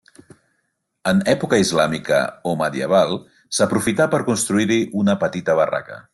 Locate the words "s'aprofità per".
3.59-4.25